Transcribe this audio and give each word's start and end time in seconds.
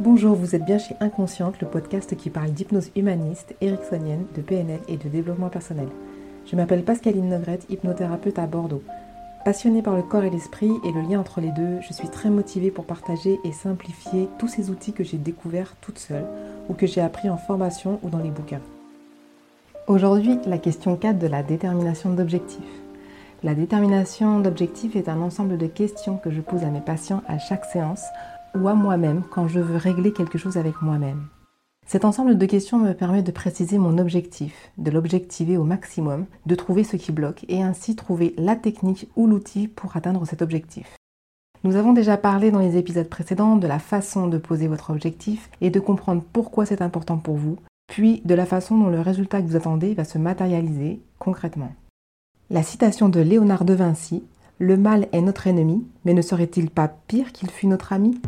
Bonjour, 0.00 0.34
vous 0.34 0.56
êtes 0.56 0.64
bien 0.64 0.78
chez 0.78 0.96
Inconsciente, 0.98 1.60
le 1.60 1.68
podcast 1.68 2.16
qui 2.16 2.28
parle 2.28 2.50
d'hypnose 2.50 2.90
humaniste, 2.96 3.54
ericksonienne, 3.60 4.26
de 4.34 4.42
PNL 4.42 4.80
et 4.88 4.96
de 4.96 5.08
développement 5.08 5.50
personnel. 5.50 5.86
Je 6.46 6.56
m'appelle 6.56 6.82
Pascaline 6.82 7.28
Nogrette, 7.28 7.64
hypnothérapeute 7.70 8.40
à 8.40 8.48
Bordeaux. 8.48 8.82
Passionnée 9.44 9.82
par 9.82 9.94
le 9.94 10.02
corps 10.02 10.24
et 10.24 10.30
l'esprit 10.30 10.72
et 10.84 10.90
le 10.90 11.00
lien 11.00 11.20
entre 11.20 11.40
les 11.40 11.52
deux, 11.52 11.80
je 11.80 11.92
suis 11.92 12.08
très 12.08 12.28
motivée 12.28 12.72
pour 12.72 12.86
partager 12.86 13.38
et 13.44 13.52
simplifier 13.52 14.28
tous 14.36 14.48
ces 14.48 14.68
outils 14.68 14.92
que 14.92 15.04
j'ai 15.04 15.16
découverts 15.16 15.76
toute 15.80 16.00
seule 16.00 16.26
ou 16.68 16.74
que 16.74 16.88
j'ai 16.88 17.00
appris 17.00 17.30
en 17.30 17.36
formation 17.36 18.00
ou 18.02 18.10
dans 18.10 18.18
les 18.18 18.30
bouquins. 18.30 18.62
Aujourd'hui, 19.86 20.40
la 20.44 20.58
question 20.58 20.96
4 20.96 21.20
de 21.20 21.28
la 21.28 21.44
détermination 21.44 22.12
d'objectifs. 22.12 22.64
La 23.44 23.54
détermination 23.54 24.40
d'objectifs 24.40 24.96
est 24.96 25.08
un 25.08 25.20
ensemble 25.20 25.56
de 25.56 25.66
questions 25.66 26.16
que 26.16 26.30
je 26.30 26.40
pose 26.40 26.64
à 26.64 26.70
mes 26.70 26.80
patients 26.80 27.22
à 27.28 27.38
chaque 27.38 27.66
séance 27.66 28.02
ou 28.54 28.68
à 28.68 28.74
moi-même 28.74 29.22
quand 29.30 29.48
je 29.48 29.60
veux 29.60 29.76
régler 29.76 30.12
quelque 30.12 30.38
chose 30.38 30.56
avec 30.56 30.82
moi-même. 30.82 31.26
Cet 31.86 32.04
ensemble 32.04 32.38
de 32.38 32.46
questions 32.46 32.78
me 32.78 32.94
permet 32.94 33.22
de 33.22 33.30
préciser 33.30 33.76
mon 33.76 33.98
objectif, 33.98 34.70
de 34.78 34.90
l'objectiver 34.90 35.58
au 35.58 35.64
maximum, 35.64 36.26
de 36.46 36.54
trouver 36.54 36.82
ce 36.82 36.96
qui 36.96 37.12
bloque 37.12 37.44
et 37.48 37.62
ainsi 37.62 37.94
trouver 37.94 38.34
la 38.38 38.56
technique 38.56 39.08
ou 39.16 39.26
l'outil 39.26 39.68
pour 39.68 39.96
atteindre 39.96 40.26
cet 40.26 40.40
objectif. 40.40 40.96
Nous 41.62 41.76
avons 41.76 41.92
déjà 41.92 42.16
parlé 42.16 42.50
dans 42.50 42.58
les 42.58 42.76
épisodes 42.76 43.08
précédents 43.08 43.56
de 43.56 43.66
la 43.66 43.78
façon 43.78 44.28
de 44.28 44.38
poser 44.38 44.66
votre 44.66 44.90
objectif 44.90 45.50
et 45.60 45.70
de 45.70 45.80
comprendre 45.80 46.22
pourquoi 46.32 46.66
c'est 46.66 46.82
important 46.82 47.18
pour 47.18 47.36
vous, 47.36 47.56
puis 47.86 48.22
de 48.24 48.34
la 48.34 48.46
façon 48.46 48.78
dont 48.78 48.88
le 48.88 49.00
résultat 49.00 49.40
que 49.40 49.46
vous 49.46 49.56
attendez 49.56 49.94
va 49.94 50.04
se 50.04 50.18
matérialiser 50.18 51.00
concrètement. 51.18 51.72
La 52.50 52.62
citation 52.62 53.08
de 53.08 53.20
Léonard 53.20 53.64
de 53.64 53.74
Vinci 53.74 54.24
Le 54.58 54.76
mal 54.76 55.08
est 55.12 55.22
notre 55.22 55.46
ennemi, 55.46 55.86
mais 56.04 56.14
ne 56.14 56.22
serait-il 56.22 56.70
pas 56.70 56.88
pire 56.88 57.32
qu'il 57.32 57.50
fût 57.50 57.66
notre 57.66 57.92
ami? 57.92 58.20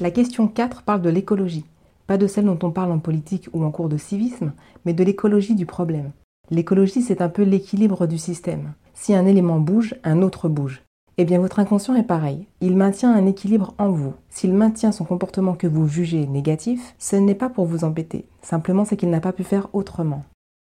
La 0.00 0.10
question 0.10 0.48
4 0.48 0.82
parle 0.82 1.02
de 1.02 1.10
l'écologie, 1.10 1.64
pas 2.06 2.18
de 2.18 2.26
celle 2.26 2.46
dont 2.46 2.58
on 2.62 2.70
parle 2.70 2.92
en 2.92 2.98
politique 2.98 3.48
ou 3.52 3.62
en 3.62 3.70
cours 3.70 3.88
de 3.88 3.98
civisme, 3.98 4.52
mais 4.84 4.94
de 4.94 5.04
l'écologie 5.04 5.54
du 5.54 5.66
problème. 5.66 6.10
L'écologie, 6.50 7.02
c'est 7.02 7.22
un 7.22 7.28
peu 7.28 7.42
l'équilibre 7.42 8.06
du 8.06 8.18
système. 8.18 8.72
Si 8.94 9.14
un 9.14 9.26
élément 9.26 9.60
bouge, 9.60 9.94
un 10.02 10.22
autre 10.22 10.48
bouge. 10.48 10.82
Eh 11.18 11.24
bien, 11.24 11.38
votre 11.38 11.58
inconscient 11.58 11.94
est 11.94 12.02
pareil. 12.02 12.46
Il 12.60 12.76
maintient 12.76 13.14
un 13.14 13.26
équilibre 13.26 13.74
en 13.78 13.90
vous. 13.90 14.14
S'il 14.30 14.54
maintient 14.54 14.92
son 14.92 15.04
comportement 15.04 15.54
que 15.54 15.66
vous 15.66 15.86
jugez 15.86 16.26
négatif, 16.26 16.94
ce 16.98 17.16
n'est 17.16 17.34
pas 17.34 17.50
pour 17.50 17.66
vous 17.66 17.84
embêter. 17.84 18.24
Simplement, 18.40 18.84
c'est 18.84 18.96
qu'il 18.96 19.10
n'a 19.10 19.20
pas 19.20 19.32
pu 19.32 19.44
faire 19.44 19.68
autrement. 19.72 20.24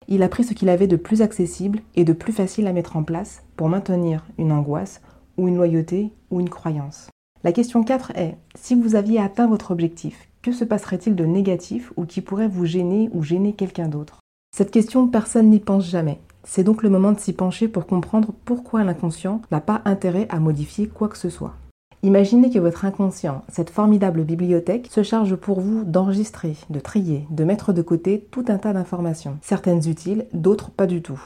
Il 0.08 0.22
a 0.22 0.30
pris 0.30 0.44
ce 0.44 0.54
qu'il 0.54 0.70
avait 0.70 0.88
de 0.88 0.98
plus 0.98 1.22
accessible 1.22 1.80
et 1.96 2.04
de 2.04 2.14
plus 2.14 2.34
facile 2.34 2.68
à 2.68 2.74
mettre 2.74 2.98
en 2.98 3.04
place 3.04 3.44
pour 3.56 3.70
maintenir 3.70 4.26
une 4.38 4.52
angoisse 4.52 5.02
ou 5.38 5.48
une 5.48 5.56
loyauté 5.56 6.12
ou 6.30 6.42
une 6.42 6.50
croyance. 6.50 7.08
La 7.46 7.52
question 7.52 7.84
4 7.84 8.14
est, 8.16 8.38
si 8.56 8.74
vous 8.74 8.96
aviez 8.96 9.20
atteint 9.20 9.48
votre 9.48 9.72
objectif, 9.72 10.30
que 10.42 10.54
se 10.54 10.64
passerait-il 10.64 11.14
de 11.14 11.26
négatif 11.26 11.92
ou 11.98 12.06
qui 12.06 12.22
pourrait 12.22 12.48
vous 12.48 12.66
gêner 12.66 13.10
ou 13.12 13.22
gêner 13.22 13.52
quelqu'un 13.52 13.90
d'autre? 13.90 14.22
Cette 14.56 14.72
question, 14.72 15.10
personne 15.10 15.50
n'y 15.50 15.60
pense 15.60 15.86
jamais. 15.86 16.20
C'est 16.46 16.64
donc 16.64 16.84
le 16.84 16.90
moment 16.90 17.12
de 17.12 17.20
s'y 17.20 17.34
pencher 17.34 17.68
pour 17.68 17.86
comprendre 17.86 18.32
pourquoi 18.46 18.86
l'inconscient 18.86 19.42
n'a 19.52 19.60
pas 19.60 19.82
intérêt 19.84 20.26
à 20.30 20.40
modifier 20.40 20.88
quoi 20.88 21.10
que 21.10 21.18
ce 21.18 21.30
soit. 21.30 21.54
Imaginez 22.02 22.50
que 22.50 22.60
votre 22.60 22.86
inconscient, 22.86 23.44
cette 23.50 23.70
formidable 23.70 24.24
bibliothèque, 24.24 24.88
se 24.90 25.04
charge 25.04 25.36
pour 25.36 25.60
vous 25.60 25.84
d'enregistrer, 25.84 26.56
de 26.70 26.80
trier, 26.80 27.28
de 27.30 27.44
mettre 27.44 27.74
de 27.74 27.82
côté 27.82 28.26
tout 28.32 28.46
un 28.48 28.58
tas 28.58 28.72
d'informations, 28.72 29.38
certaines 29.42 29.90
utiles, 29.90 30.28
d'autres 30.34 30.72
pas 30.72 30.88
du 30.88 31.02
tout. 31.02 31.22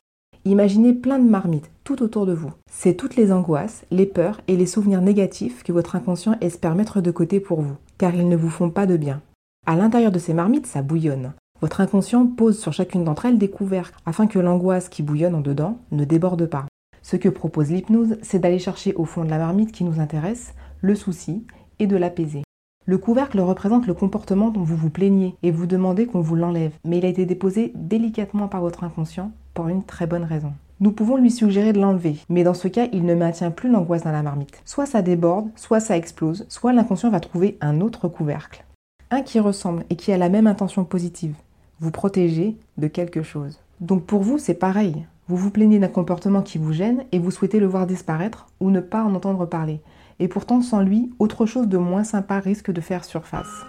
Imaginez 0.48 0.94
plein 0.94 1.20
de 1.20 1.30
marmites 1.30 1.70
tout 1.84 2.02
autour 2.02 2.26
de 2.26 2.31
vous. 2.31 2.53
C'est 2.72 2.94
toutes 2.94 3.17
les 3.17 3.34
angoisses, 3.34 3.84
les 3.92 4.06
peurs 4.06 4.40
et 4.48 4.56
les 4.56 4.66
souvenirs 4.66 5.02
négatifs 5.02 5.62
que 5.62 5.73
votre 5.73 5.98
inconscient 5.98 6.38
espère 6.40 6.73
mettre 6.73 7.02
de 7.02 7.12
côté 7.12 7.42
pour 7.42 7.59
vous, 7.59 7.75
car 7.97 8.16
ils 8.16 8.30
ne 8.30 8.38
vous 8.38 8.50
font 8.50 8.69
pas 8.69 8.85
de 8.85 8.96
bien. 8.96 9.22
À 9.66 9.75
l'intérieur 9.75 10.13
de 10.13 10.19
ces 10.19 10.34
marmites, 10.34 10.66
ça 10.66 10.81
bouillonne. 10.81 11.34
Votre 11.59 11.81
inconscient 11.81 12.25
pose 12.25 12.58
sur 12.58 12.72
chacune 12.72 13.03
d'entre 13.03 13.25
elles 13.25 13.38
des 13.38 13.50
couvercles 13.50 14.00
afin 14.06 14.25
que 14.25 14.40
l'angoisse 14.40 14.88
qui 14.88 15.03
bouillonne 15.03 15.35
en 15.35 15.41
dedans 15.41 15.80
ne 15.91 16.06
déborde 16.06 16.46
pas. 16.46 16.66
Ce 17.02 17.18
que 17.18 17.28
propose 17.28 17.69
l'hypnose, 17.69 18.16
c'est 18.22 18.40
d'aller 18.40 18.59
chercher 18.59 18.94
au 18.94 19.03
fond 19.03 19.25
de 19.25 19.29
la 19.29 19.40
marmite 19.40 19.74
qui 19.74 19.84
nous 19.84 20.00
intéresse 20.00 20.53
le 20.79 20.96
souci 20.96 21.46
et 21.79 21.88
de 21.88 21.97
l'apaiser. 21.97 22.44
Le 22.85 22.97
couvercle 22.97 23.41
représente 23.41 23.85
le 23.85 23.94
comportement 23.94 24.50
dont 24.50 24.64
vous 24.64 24.78
vous 24.78 24.90
plaignez 24.90 25.35
et 25.44 25.52
vous 25.52 25.66
demandez 25.66 26.06
qu'on 26.06 26.22
vous 26.22 26.38
l'enlève, 26.38 26.72
mais 26.85 27.00
il 27.00 27.06
a 27.06 27.09
été 27.09 27.25
déposé 27.25 27.74
délicatement 27.75 28.47
par 28.47 28.62
votre 28.62 28.85
inconscient 28.85 29.34
une 29.66 29.84
très 29.84 30.06
bonne 30.06 30.23
raison. 30.23 30.53
Nous 30.79 30.91
pouvons 30.91 31.18
lui 31.18 31.31
suggérer 31.31 31.73
de 31.73 31.79
l'enlever, 31.79 32.18
mais 32.29 32.44
dans 32.44 32.53
ce 32.53 32.68
cas, 32.68 32.88
il 32.94 33.03
ne 33.03 33.16
maintient 33.16 33.50
plus 33.50 33.72
l'angoisse 33.72 34.03
dans 34.03 34.12
la 34.12 34.22
marmite. 34.22 34.62
Soit 34.63 34.85
ça 34.85 35.01
déborde, 35.01 35.50
soit 35.56 35.79
ça 35.79 35.97
explose, 35.97 36.45
soit 36.50 36.72
l'inconscient 36.72 37.09
va 37.09 37.19
trouver 37.19 37.57
un 37.62 37.81
autre 37.81 38.07
couvercle. 38.07 38.63
Un 39.09 39.23
qui 39.23 39.40
ressemble 39.40 39.85
et 39.90 39.96
qui 39.96 40.12
a 40.12 40.17
la 40.17 40.29
même 40.29 40.46
intention 40.46 40.85
positive. 40.85 41.35
Vous 41.79 41.90
protéger 41.90 42.57
de 42.78 42.88
quelque 42.88 43.23
chose. 43.23 43.59
Donc 43.81 44.06
pour 44.06 44.22
vous, 44.22 44.38
c'est 44.38 44.53
pareil. 44.53 45.07
Vous 45.28 45.35
vous 45.35 45.50
plaignez 45.50 45.79
d'un 45.79 45.88
comportement 45.88 46.44
qui 46.44 46.59
vous 46.59 46.73
gêne 46.73 47.06
et 47.12 47.17
vous 47.17 47.31
souhaitez 47.31 47.59
le 47.59 47.66
voir 47.66 47.88
disparaître 47.88 48.47
ou 48.59 48.69
ne 48.69 48.79
pas 48.79 49.03
en 49.03 49.16
entendre 49.16 49.47
parler. 49.47 49.81
Et 50.19 50.28
pourtant, 50.28 50.62
sans 50.62 50.81
lui, 50.81 51.12
autre 51.17 51.46
chose 51.47 51.67
de 51.67 51.78
moins 51.78 52.03
sympa 52.03 52.40
risque 52.40 52.72
de 52.72 52.81
faire 52.81 53.03
surface. 53.03 53.66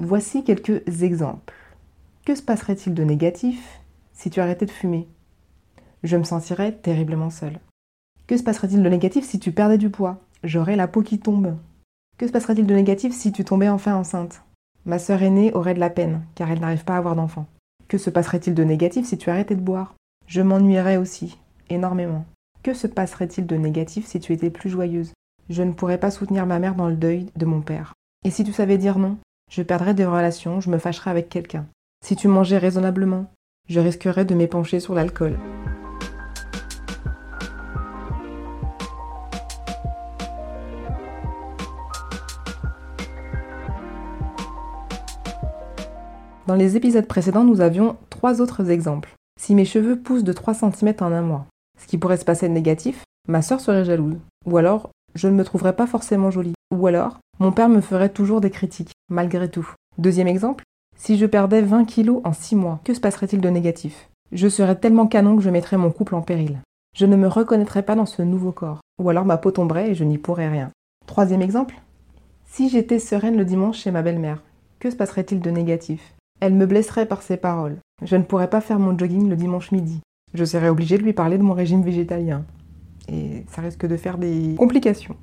Voici 0.00 0.44
quelques 0.44 1.02
exemples. 1.02 1.54
Que 2.24 2.36
se 2.36 2.42
passerait-il 2.42 2.94
de 2.94 3.02
négatif 3.02 3.80
si 4.12 4.30
tu 4.30 4.38
arrêtais 4.38 4.64
de 4.64 4.70
fumer? 4.70 5.08
Je 6.04 6.16
me 6.16 6.22
sentirais 6.22 6.70
terriblement 6.70 7.30
seule. 7.30 7.58
Que 8.28 8.36
se 8.36 8.44
passerait-il 8.44 8.80
de 8.80 8.88
négatif 8.88 9.24
si 9.24 9.40
tu 9.40 9.50
perdais 9.50 9.76
du 9.76 9.90
poids? 9.90 10.20
J'aurais 10.44 10.76
la 10.76 10.86
peau 10.86 11.02
qui 11.02 11.18
tombe. 11.18 11.56
Que 12.16 12.28
se 12.28 12.32
passerait-il 12.32 12.64
de 12.64 12.74
négatif 12.76 13.12
si 13.12 13.32
tu 13.32 13.44
tombais 13.44 13.68
enfin 13.68 13.96
enceinte? 13.96 14.44
Ma 14.86 15.00
sœur 15.00 15.20
aînée 15.20 15.52
aurait 15.52 15.74
de 15.74 15.80
la 15.80 15.90
peine, 15.90 16.22
car 16.36 16.48
elle 16.48 16.60
n'arrive 16.60 16.84
pas 16.84 16.94
à 16.94 16.98
avoir 16.98 17.16
d'enfant. 17.16 17.46
Que 17.88 17.98
se 17.98 18.08
passerait-il 18.08 18.54
de 18.54 18.62
négatif 18.62 19.04
si 19.04 19.18
tu 19.18 19.30
arrêtais 19.30 19.56
de 19.56 19.60
boire? 19.60 19.96
Je 20.28 20.42
m'ennuierais 20.42 20.96
aussi, 20.96 21.38
énormément. 21.70 22.24
Que 22.62 22.72
se 22.72 22.86
passerait-il 22.86 23.46
de 23.46 23.56
négatif 23.56 24.06
si 24.06 24.20
tu 24.20 24.32
étais 24.32 24.50
plus 24.50 24.70
joyeuse? 24.70 25.12
Je 25.50 25.64
ne 25.64 25.72
pourrais 25.72 25.98
pas 25.98 26.12
soutenir 26.12 26.46
ma 26.46 26.60
mère 26.60 26.76
dans 26.76 26.88
le 26.88 26.94
deuil 26.94 27.26
de 27.34 27.46
mon 27.46 27.62
père. 27.62 27.94
Et 28.24 28.30
si 28.30 28.44
tu 28.44 28.52
savais 28.52 28.78
dire 28.78 29.00
non? 29.00 29.16
Je 29.48 29.62
perdrais 29.62 29.94
des 29.94 30.04
relations, 30.04 30.60
je 30.60 30.70
me 30.70 30.78
fâcherais 30.78 31.10
avec 31.10 31.28
quelqu'un. 31.28 31.66
Si 32.04 32.16
tu 32.16 32.28
mangeais 32.28 32.58
raisonnablement, 32.58 33.30
je 33.68 33.80
risquerais 33.80 34.24
de 34.24 34.34
m'épancher 34.34 34.80
sur 34.80 34.94
l'alcool. 34.94 35.38
Dans 46.46 46.54
les 46.54 46.76
épisodes 46.76 47.06
précédents, 47.06 47.44
nous 47.44 47.60
avions 47.60 47.98
trois 48.08 48.40
autres 48.40 48.70
exemples. 48.70 49.14
Si 49.38 49.54
mes 49.54 49.66
cheveux 49.66 49.98
poussent 49.98 50.24
de 50.24 50.32
3 50.32 50.54
cm 50.54 50.94
en 51.00 51.12
un 51.12 51.20
mois, 51.20 51.46
ce 51.78 51.86
qui 51.86 51.98
pourrait 51.98 52.16
se 52.16 52.24
passer 52.24 52.48
de 52.48 52.54
négatif, 52.54 53.04
ma 53.28 53.42
sœur 53.42 53.60
serait 53.60 53.84
jalouse. 53.84 54.18
Ou 54.46 54.56
alors, 54.56 54.90
je 55.14 55.28
ne 55.28 55.34
me 55.34 55.44
trouverais 55.44 55.76
pas 55.76 55.86
forcément 55.86 56.30
jolie. 56.30 56.54
Ou 56.70 56.86
alors, 56.86 57.18
mon 57.38 57.50
père 57.50 57.68
me 57.68 57.80
ferait 57.80 58.10
toujours 58.10 58.40
des 58.40 58.50
critiques, 58.50 58.92
malgré 59.08 59.48
tout. 59.48 59.68
Deuxième 59.96 60.28
exemple, 60.28 60.64
si 60.96 61.16
je 61.16 61.24
perdais 61.24 61.62
20 61.62 61.84
kilos 61.86 62.20
en 62.24 62.32
6 62.32 62.56
mois, 62.56 62.80
que 62.84 62.92
se 62.92 63.00
passerait-il 63.00 63.40
de 63.40 63.48
négatif? 63.48 64.10
Je 64.32 64.48
serais 64.48 64.76
tellement 64.76 65.06
canon 65.06 65.36
que 65.36 65.42
je 65.42 65.48
mettrais 65.48 65.78
mon 65.78 65.90
couple 65.90 66.14
en 66.14 66.20
péril. 66.20 66.58
Je 66.94 67.06
ne 67.06 67.16
me 67.16 67.28
reconnaîtrais 67.28 67.84
pas 67.84 67.94
dans 67.94 68.06
ce 68.06 68.20
nouveau 68.20 68.52
corps. 68.52 68.80
Ou 69.00 69.08
alors 69.08 69.24
ma 69.24 69.38
peau 69.38 69.50
tomberait 69.50 69.90
et 69.90 69.94
je 69.94 70.04
n'y 70.04 70.18
pourrais 70.18 70.48
rien. 70.48 70.70
Troisième 71.06 71.40
exemple, 71.40 71.80
si 72.44 72.68
j'étais 72.68 72.98
sereine 72.98 73.38
le 73.38 73.46
dimanche 73.46 73.78
chez 73.78 73.90
ma 73.90 74.02
belle-mère, 74.02 74.42
que 74.78 74.90
se 74.90 74.96
passerait-il 74.96 75.40
de 75.40 75.50
négatif? 75.50 76.14
Elle 76.40 76.54
me 76.54 76.66
blesserait 76.66 77.06
par 77.06 77.22
ses 77.22 77.38
paroles. 77.38 77.78
Je 78.04 78.16
ne 78.16 78.24
pourrais 78.24 78.50
pas 78.50 78.60
faire 78.60 78.78
mon 78.78 78.96
jogging 78.96 79.28
le 79.28 79.36
dimanche 79.36 79.72
midi. 79.72 80.00
Je 80.34 80.44
serais 80.44 80.68
obligée 80.68 80.98
de 80.98 81.02
lui 81.02 81.14
parler 81.14 81.38
de 81.38 81.42
mon 81.42 81.54
régime 81.54 81.82
végétalien. 81.82 82.44
Et 83.08 83.46
ça 83.48 83.62
risque 83.62 83.86
de 83.86 83.96
faire 83.96 84.18
des 84.18 84.54
complications. 84.58 85.16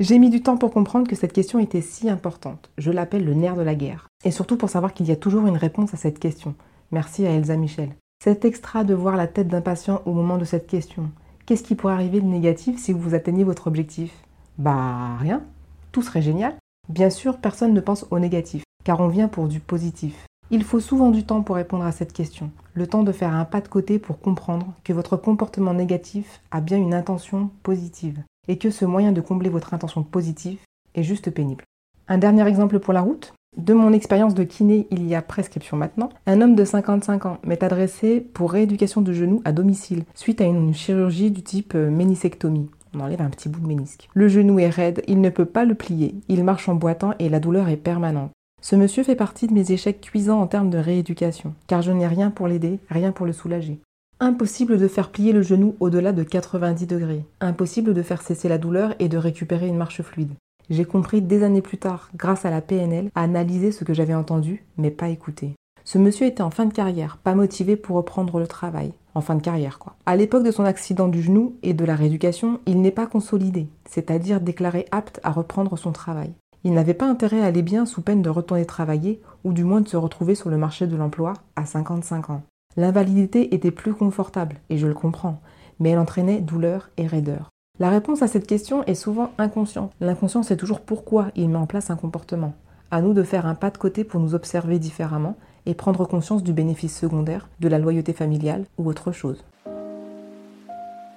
J'ai 0.00 0.20
mis 0.20 0.30
du 0.30 0.42
temps 0.42 0.56
pour 0.56 0.70
comprendre 0.70 1.08
que 1.08 1.16
cette 1.16 1.32
question 1.32 1.58
était 1.58 1.80
si 1.80 2.08
importante. 2.08 2.70
Je 2.78 2.92
l'appelle 2.92 3.24
le 3.24 3.34
nerf 3.34 3.56
de 3.56 3.62
la 3.62 3.74
guerre. 3.74 4.06
Et 4.24 4.30
surtout 4.30 4.56
pour 4.56 4.70
savoir 4.70 4.94
qu'il 4.94 5.06
y 5.06 5.10
a 5.10 5.16
toujours 5.16 5.46
une 5.48 5.56
réponse 5.56 5.92
à 5.92 5.96
cette 5.96 6.20
question. 6.20 6.54
Merci 6.92 7.26
à 7.26 7.30
Elsa 7.30 7.56
Michel. 7.56 7.90
C'est 8.22 8.44
extra 8.44 8.84
de 8.84 8.94
voir 8.94 9.16
la 9.16 9.26
tête 9.26 9.48
d'un 9.48 9.60
patient 9.60 10.00
au 10.06 10.12
moment 10.12 10.38
de 10.38 10.44
cette 10.44 10.68
question. 10.68 11.10
Qu'est-ce 11.46 11.64
qui 11.64 11.74
pourrait 11.74 11.94
arriver 11.94 12.20
de 12.20 12.26
négatif 12.26 12.78
si 12.78 12.92
vous 12.92 13.14
atteignez 13.14 13.42
votre 13.42 13.66
objectif? 13.66 14.12
Bah 14.56 15.16
rien. 15.18 15.42
Tout 15.90 16.02
serait 16.02 16.22
génial. 16.22 16.54
Bien 16.88 17.10
sûr, 17.10 17.38
personne 17.38 17.74
ne 17.74 17.80
pense 17.80 18.06
au 18.12 18.20
négatif. 18.20 18.62
car 18.84 19.00
on 19.00 19.08
vient 19.08 19.28
pour 19.28 19.48
du 19.48 19.60
positif. 19.60 20.26
Il 20.50 20.64
faut 20.64 20.80
souvent 20.80 21.10
du 21.10 21.24
temps 21.24 21.42
pour 21.42 21.56
répondre 21.56 21.84
à 21.84 21.92
cette 21.92 22.14
question, 22.14 22.50
le 22.72 22.86
temps 22.86 23.02
de 23.02 23.12
faire 23.12 23.34
un 23.34 23.44
pas 23.44 23.60
de 23.60 23.68
côté 23.68 23.98
pour 23.98 24.18
comprendre 24.18 24.72
que 24.82 24.94
votre 24.94 25.18
comportement 25.18 25.74
négatif 25.74 26.40
a 26.50 26.62
bien 26.62 26.78
une 26.78 26.94
intention 26.94 27.50
positive, 27.62 28.22
et 28.48 28.58
que 28.58 28.70
ce 28.70 28.84
moyen 28.84 29.12
de 29.12 29.20
combler 29.20 29.50
votre 29.50 29.74
intention 29.74 30.02
positive 30.02 30.58
est 30.94 31.02
juste 31.02 31.30
pénible. 31.30 31.64
Un 32.08 32.18
dernier 32.18 32.46
exemple 32.46 32.78
pour 32.78 32.92
la 32.92 33.02
route 33.02 33.34
de 33.56 33.74
mon 33.74 33.92
expérience 33.92 34.34
de 34.34 34.44
kiné 34.44 34.86
il 34.90 35.06
y 35.06 35.14
a 35.14 35.22
prescription 35.22 35.76
maintenant, 35.76 36.10
un 36.26 36.40
homme 36.40 36.54
de 36.54 36.64
55 36.64 37.26
ans 37.26 37.38
m'est 37.44 37.62
adressé 37.62 38.20
pour 38.20 38.52
rééducation 38.52 39.00
de 39.00 39.12
genou 39.12 39.42
à 39.44 39.52
domicile 39.52 40.04
suite 40.14 40.40
à 40.40 40.44
une 40.44 40.74
chirurgie 40.74 41.30
du 41.30 41.42
type 41.42 41.74
euh, 41.74 41.90
ménisectomie. 41.90 42.70
On 42.94 43.00
enlève 43.00 43.20
un 43.20 43.30
petit 43.30 43.48
bout 43.48 43.60
de 43.60 43.66
ménisque. 43.66 44.08
Le 44.14 44.28
genou 44.28 44.58
est 44.58 44.68
raide, 44.68 45.02
il 45.08 45.20
ne 45.20 45.30
peut 45.30 45.44
pas 45.44 45.64
le 45.64 45.74
plier, 45.74 46.14
il 46.28 46.44
marche 46.44 46.68
en 46.68 46.74
boitant 46.74 47.14
et 47.18 47.28
la 47.28 47.40
douleur 47.40 47.68
est 47.68 47.76
permanente. 47.76 48.30
Ce 48.60 48.76
monsieur 48.76 49.02
fait 49.02 49.14
partie 49.14 49.46
de 49.46 49.54
mes 49.54 49.72
échecs 49.72 50.00
cuisants 50.00 50.40
en 50.40 50.46
termes 50.46 50.70
de 50.70 50.78
rééducation, 50.78 51.54
car 51.66 51.82
je 51.82 51.92
n'ai 51.92 52.06
rien 52.06 52.30
pour 52.30 52.48
l'aider, 52.48 52.80
rien 52.88 53.12
pour 53.12 53.26
le 53.26 53.32
soulager. 53.32 53.80
Impossible 54.20 54.78
de 54.78 54.88
faire 54.88 55.10
plier 55.12 55.32
le 55.32 55.42
genou 55.42 55.76
au-delà 55.78 56.12
de 56.12 56.24
90 56.24 56.88
degrés. 56.88 57.24
Impossible 57.40 57.94
de 57.94 58.02
faire 58.02 58.20
cesser 58.20 58.48
la 58.48 58.58
douleur 58.58 58.96
et 58.98 59.08
de 59.08 59.16
récupérer 59.16 59.68
une 59.68 59.76
marche 59.76 60.02
fluide. 60.02 60.32
J'ai 60.70 60.84
compris 60.84 61.22
des 61.22 61.44
années 61.44 61.62
plus 61.62 61.78
tard, 61.78 62.10
grâce 62.16 62.44
à 62.44 62.50
la 62.50 62.60
PNL, 62.60 63.10
à 63.14 63.22
analyser 63.22 63.70
ce 63.70 63.84
que 63.84 63.94
j'avais 63.94 64.16
entendu, 64.16 64.64
mais 64.76 64.90
pas 64.90 65.08
écouté. 65.08 65.54
Ce 65.84 65.98
monsieur 65.98 66.26
était 66.26 66.42
en 66.42 66.50
fin 66.50 66.66
de 66.66 66.72
carrière, 66.72 67.18
pas 67.18 67.36
motivé 67.36 67.76
pour 67.76 67.94
reprendre 67.94 68.40
le 68.40 68.48
travail. 68.48 68.92
En 69.14 69.20
fin 69.20 69.36
de 69.36 69.40
carrière, 69.40 69.78
quoi. 69.78 69.94
À 70.04 70.16
l'époque 70.16 70.42
de 70.42 70.50
son 70.50 70.64
accident 70.64 71.06
du 71.06 71.22
genou 71.22 71.54
et 71.62 71.72
de 71.72 71.84
la 71.84 71.94
rééducation, 71.94 72.58
il 72.66 72.82
n'est 72.82 72.90
pas 72.90 73.06
consolidé, 73.06 73.68
c'est-à-dire 73.88 74.40
déclaré 74.40 74.86
apte 74.90 75.20
à 75.22 75.30
reprendre 75.30 75.78
son 75.78 75.92
travail. 75.92 76.32
Il 76.64 76.74
n'avait 76.74 76.92
pas 76.92 77.08
intérêt 77.08 77.40
à 77.40 77.46
aller 77.46 77.62
bien 77.62 77.86
sous 77.86 78.02
peine 78.02 78.22
de 78.22 78.30
retourner 78.30 78.66
travailler 78.66 79.20
ou 79.44 79.52
du 79.52 79.62
moins 79.62 79.80
de 79.80 79.88
se 79.88 79.96
retrouver 79.96 80.34
sur 80.34 80.50
le 80.50 80.58
marché 80.58 80.88
de 80.88 80.96
l'emploi 80.96 81.34
à 81.54 81.64
55 81.64 82.30
ans. 82.30 82.42
L'invalidité 82.78 83.56
était 83.56 83.72
plus 83.72 83.92
confortable, 83.92 84.54
et 84.70 84.78
je 84.78 84.86
le 84.86 84.94
comprends, 84.94 85.40
mais 85.80 85.90
elle 85.90 85.98
entraînait 85.98 86.40
douleur 86.40 86.90
et 86.96 87.08
raideur. 87.08 87.50
La 87.80 87.90
réponse 87.90 88.22
à 88.22 88.28
cette 88.28 88.46
question 88.46 88.84
est 88.84 88.94
souvent 88.94 89.32
inconsciente. 89.36 89.90
L'inconscient 90.00 90.44
c'est 90.44 90.56
toujours 90.56 90.82
pourquoi 90.82 91.32
il 91.34 91.48
met 91.48 91.56
en 91.56 91.66
place 91.66 91.90
un 91.90 91.96
comportement. 91.96 92.54
À 92.92 93.02
nous 93.02 93.14
de 93.14 93.24
faire 93.24 93.46
un 93.46 93.56
pas 93.56 93.70
de 93.70 93.78
côté 93.78 94.04
pour 94.04 94.20
nous 94.20 94.36
observer 94.36 94.78
différemment 94.78 95.34
et 95.66 95.74
prendre 95.74 96.04
conscience 96.04 96.44
du 96.44 96.52
bénéfice 96.52 96.96
secondaire, 96.96 97.48
de 97.58 97.66
la 97.66 97.80
loyauté 97.80 98.12
familiale 98.12 98.64
ou 98.78 98.88
autre 98.88 99.10
chose. 99.10 99.44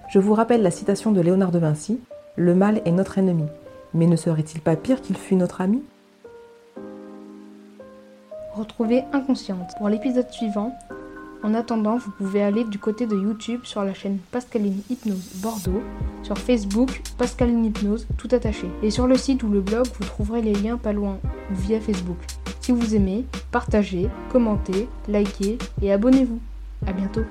Je 0.09 0.17
vous 0.17 0.33
rappelle 0.33 0.63
la 0.63 0.71
citation 0.71 1.11
de 1.11 1.21
Léonard 1.21 1.51
de 1.51 1.59
Vinci 1.59 1.99
Le 2.37 2.55
mal 2.55 2.81
est 2.85 2.91
notre 2.91 3.19
ennemi, 3.19 3.45
mais 3.93 4.07
ne 4.07 4.15
serait-il 4.15 4.61
pas 4.61 4.75
pire 4.75 4.99
qu'il 4.99 5.15
fût 5.15 5.35
notre 5.35 5.61
ami? 5.61 5.83
Retrouvez 8.55 9.03
Inconsciente 9.13 9.75
pour 9.77 9.89
l'épisode 9.89 10.31
suivant 10.31 10.75
en 11.43 11.53
attendant, 11.53 11.97
vous 11.97 12.11
pouvez 12.11 12.43
aller 12.43 12.63
du 12.63 12.77
côté 12.77 13.07
de 13.07 13.15
YouTube 13.15 13.61
sur 13.63 13.83
la 13.83 13.93
chaîne 13.93 14.19
Pascaline 14.31 14.81
Hypnose 14.89 15.31
Bordeaux, 15.35 15.81
sur 16.23 16.37
Facebook 16.37 17.01
Pascaline 17.17 17.65
Hypnose 17.65 18.07
tout 18.17 18.29
attaché, 18.31 18.67
et 18.83 18.91
sur 18.91 19.07
le 19.07 19.17
site 19.17 19.43
ou 19.43 19.49
le 19.49 19.61
blog 19.61 19.85
vous 19.99 20.05
trouverez 20.05 20.41
les 20.41 20.53
liens 20.53 20.77
pas 20.77 20.93
loin 20.93 21.17
ou 21.51 21.55
via 21.55 21.79
Facebook. 21.79 22.17
Si 22.61 22.71
vous 22.71 22.95
aimez, 22.95 23.25
partagez, 23.51 24.07
commentez, 24.31 24.87
likez 25.07 25.57
et 25.81 25.91
abonnez-vous. 25.91 26.39
A 26.85 26.93
bientôt 26.93 27.23